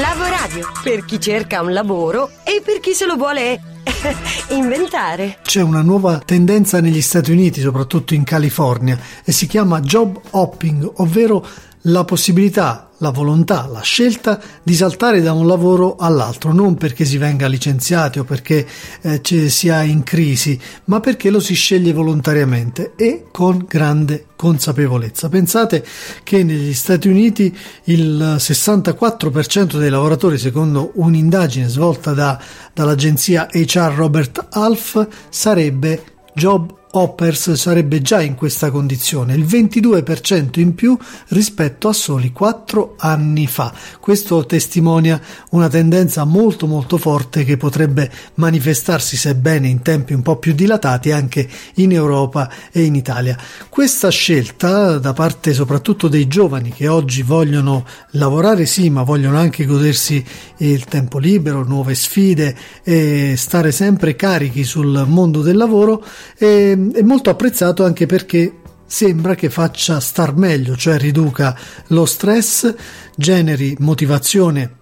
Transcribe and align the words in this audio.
Lavoradio, 0.00 0.68
per 0.82 1.04
chi 1.04 1.20
cerca 1.20 1.60
un 1.60 1.74
lavoro 1.74 2.30
e 2.44 2.62
per 2.64 2.80
chi 2.80 2.94
se 2.94 3.04
lo 3.04 3.16
vuole 3.16 3.60
inventare. 4.48 5.36
C'è 5.42 5.60
una 5.60 5.82
nuova 5.82 6.18
tendenza 6.18 6.80
negli 6.80 7.02
Stati 7.02 7.30
Uniti, 7.30 7.60
soprattutto 7.60 8.14
in 8.14 8.24
California, 8.24 8.98
e 9.22 9.32
si 9.32 9.46
chiama 9.46 9.80
job 9.80 10.18
hopping, 10.30 10.90
ovvero 10.96 11.46
la 11.86 12.04
possibilità, 12.04 12.90
la 12.98 13.10
volontà, 13.10 13.66
la 13.66 13.80
scelta 13.80 14.40
di 14.62 14.74
saltare 14.74 15.20
da 15.20 15.32
un 15.32 15.46
lavoro 15.46 15.96
all'altro, 15.96 16.52
non 16.52 16.76
perché 16.76 17.04
si 17.04 17.16
venga 17.18 17.48
licenziati 17.48 18.20
o 18.20 18.24
perché 18.24 18.66
eh, 19.00 19.20
ci 19.22 19.48
sia 19.48 19.82
in 19.82 20.04
crisi, 20.04 20.58
ma 20.84 21.00
perché 21.00 21.30
lo 21.30 21.40
si 21.40 21.54
sceglie 21.54 21.92
volontariamente 21.92 22.92
e 22.96 23.26
con 23.32 23.64
grande 23.66 24.26
consapevolezza. 24.36 25.28
Pensate 25.28 25.84
che 26.22 26.44
negli 26.44 26.74
Stati 26.74 27.08
Uniti 27.08 27.56
il 27.84 28.36
64% 28.38 29.78
dei 29.78 29.90
lavoratori, 29.90 30.38
secondo 30.38 30.92
un'indagine 30.94 31.66
svolta 31.68 32.12
da, 32.12 32.40
dall'agenzia 32.72 33.48
HR 33.50 33.92
Robert 33.94 34.46
Half, 34.50 35.08
sarebbe 35.30 36.04
job 36.34 36.80
Hoppers 36.94 37.52
sarebbe 37.52 38.02
già 38.02 38.20
in 38.20 38.34
questa 38.34 38.70
condizione, 38.70 39.34
il 39.34 39.44
22% 39.44 40.60
in 40.60 40.74
più 40.74 40.96
rispetto 41.28 41.88
a 41.88 41.92
soli 41.92 42.32
4 42.32 42.96
anni 42.98 43.46
fa. 43.46 43.72
Questo 43.98 44.44
testimonia 44.44 45.20
una 45.50 45.68
tendenza 45.68 46.24
molto 46.24 46.66
molto 46.66 46.98
forte 46.98 47.44
che 47.44 47.56
potrebbe 47.56 48.10
manifestarsi, 48.34 49.16
sebbene 49.16 49.68
in 49.68 49.80
tempi 49.80 50.12
un 50.12 50.20
po' 50.20 50.36
più 50.36 50.52
dilatati, 50.52 51.12
anche 51.12 51.48
in 51.76 51.92
Europa 51.92 52.50
e 52.70 52.82
in 52.82 52.94
Italia. 52.94 53.38
Questa 53.70 54.10
scelta 54.10 54.98
da 54.98 55.14
parte 55.14 55.54
soprattutto 55.54 56.08
dei 56.08 56.28
giovani 56.28 56.72
che 56.72 56.88
oggi 56.88 57.22
vogliono 57.22 57.86
lavorare 58.10 58.66
sì, 58.66 58.90
ma 58.90 59.02
vogliono 59.02 59.38
anche 59.38 59.64
godersi 59.64 60.22
il 60.58 60.84
tempo 60.84 61.18
libero, 61.18 61.64
nuove 61.64 61.94
sfide 61.94 62.54
e 62.82 63.34
stare 63.36 63.72
sempre 63.72 64.14
carichi 64.14 64.62
sul 64.62 65.04
mondo 65.08 65.40
del 65.40 65.56
lavoro, 65.56 66.04
e 66.36 66.80
è 66.90 67.02
molto 67.02 67.30
apprezzato 67.30 67.84
anche 67.84 68.06
perché 68.06 68.60
sembra 68.86 69.34
che 69.34 69.50
faccia 69.50 70.00
star 70.00 70.36
meglio, 70.36 70.76
cioè 70.76 70.98
riduca 70.98 71.56
lo 71.88 72.04
stress, 72.04 72.74
generi 73.14 73.76
motivazione 73.78 74.80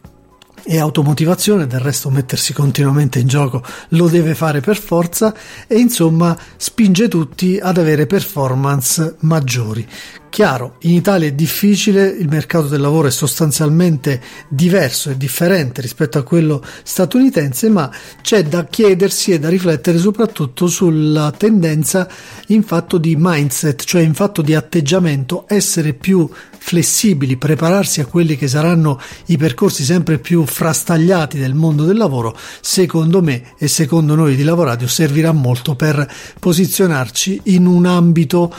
e 0.64 0.78
automotivazione, 0.78 1.66
del 1.66 1.80
resto 1.80 2.10
mettersi 2.10 2.52
continuamente 2.52 3.18
in 3.18 3.26
gioco 3.26 3.62
lo 3.90 4.08
deve 4.08 4.34
fare 4.34 4.60
per 4.60 4.76
forza 4.76 5.34
e 5.66 5.78
insomma 5.78 6.36
spinge 6.56 7.08
tutti 7.08 7.58
ad 7.60 7.78
avere 7.78 8.06
performance 8.06 9.16
maggiori. 9.20 9.86
Chiaro, 10.30 10.76
in 10.82 10.94
Italia 10.94 11.26
è 11.26 11.32
difficile, 11.32 12.06
il 12.06 12.28
mercato 12.28 12.68
del 12.68 12.80
lavoro 12.80 13.08
è 13.08 13.10
sostanzialmente 13.10 14.22
diverso 14.48 15.10
e 15.10 15.16
differente 15.16 15.80
rispetto 15.80 16.18
a 16.18 16.22
quello 16.22 16.64
statunitense, 16.84 17.68
ma 17.68 17.90
c'è 18.22 18.44
da 18.44 18.64
chiedersi 18.64 19.32
e 19.32 19.40
da 19.40 19.48
riflettere 19.48 19.98
soprattutto 19.98 20.68
sulla 20.68 21.32
tendenza 21.36 22.08
in 22.46 22.62
fatto 22.62 22.96
di 22.98 23.16
mindset, 23.18 23.82
cioè 23.82 24.02
in 24.02 24.14
fatto 24.14 24.40
di 24.40 24.54
atteggiamento, 24.54 25.46
essere 25.48 25.94
più 25.94 26.30
flessibili, 26.56 27.36
prepararsi 27.36 28.00
a 28.00 28.06
quelli 28.06 28.36
che 28.36 28.46
saranno 28.46 29.00
i 29.26 29.36
percorsi 29.36 29.82
sempre 29.82 30.18
più 30.18 30.46
frastagliati 30.50 31.38
del 31.38 31.54
mondo 31.54 31.84
del 31.84 31.96
lavoro, 31.96 32.36
secondo 32.60 33.22
me 33.22 33.54
e 33.56 33.68
secondo 33.68 34.14
noi 34.14 34.36
di 34.36 34.42
Lavoradio 34.42 34.88
servirà 34.88 35.32
molto 35.32 35.76
per 35.76 36.06
posizionarci 36.38 37.40
in 37.44 37.66
un 37.66 37.86
ambito 37.86 38.52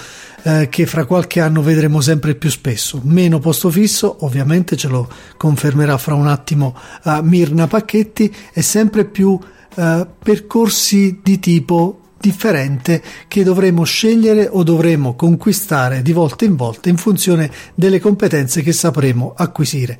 eh, 0.43 0.69
che 0.69 0.85
fra 0.85 1.05
qualche 1.05 1.39
anno 1.39 1.61
vedremo 1.61 2.01
sempre 2.01 2.35
più 2.35 2.49
spesso. 2.49 3.01
Meno 3.03 3.39
posto 3.39 3.69
fisso, 3.69 4.17
ovviamente 4.21 4.75
ce 4.75 4.87
lo 4.87 5.09
confermerà 5.37 5.97
fra 5.97 6.15
un 6.15 6.27
attimo 6.27 6.75
uh, 7.03 7.19
Mirna 7.21 7.67
Pacchetti, 7.67 8.33
e 8.53 8.61
sempre 8.61 9.05
più 9.05 9.29
uh, 9.29 10.07
percorsi 10.23 11.19
di 11.21 11.39
tipo 11.39 12.01
differente 12.21 13.01
che 13.27 13.43
dovremo 13.43 13.83
scegliere 13.83 14.47
o 14.49 14.63
dovremo 14.63 15.15
conquistare 15.15 16.01
di 16.01 16.13
volta 16.13 16.45
in 16.45 16.55
volta 16.55 16.87
in 16.87 16.97
funzione 16.97 17.51
delle 17.73 17.99
competenze 17.99 18.61
che 18.61 18.71
sapremo 18.71 19.33
acquisire. 19.35 19.97